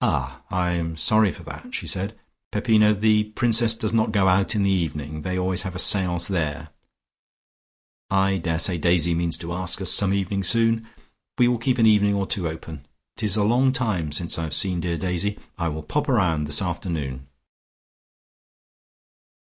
"Ah! 0.00 0.42
I 0.48 0.74
am 0.74 0.96
sorry 0.96 1.32
for 1.32 1.42
that," 1.42 1.74
she 1.74 1.88
said. 1.88 2.16
"Peppino, 2.52 2.94
the 2.94 3.24
Princess 3.30 3.74
does 3.74 3.92
not 3.92 4.12
go 4.12 4.28
out 4.28 4.54
in 4.54 4.62
the 4.62 4.70
evening; 4.70 5.22
they 5.22 5.36
always 5.36 5.62
have 5.62 5.74
a 5.74 5.78
seance 5.80 6.28
there. 6.28 6.68
I 8.08 8.36
daresay 8.38 8.78
Daisy 8.78 9.12
means 9.12 9.36
to 9.38 9.52
ask 9.52 9.80
us 9.82 9.90
some 9.90 10.14
evening 10.14 10.44
soon. 10.44 10.86
We 11.36 11.48
will 11.48 11.58
keep 11.58 11.78
an 11.78 11.86
evening 11.86 12.14
or 12.14 12.28
two 12.28 12.48
open. 12.48 12.86
It 13.16 13.24
is 13.24 13.34
a 13.34 13.42
long 13.42 13.72
time 13.72 14.12
since 14.12 14.38
I 14.38 14.44
have 14.44 14.54
seen 14.54 14.78
dear 14.78 14.96
Daisy; 14.96 15.36
I 15.58 15.66
will 15.66 15.82
pop 15.82 16.06
round 16.06 16.46
this 16.46 16.62
afternoon." 16.62 17.26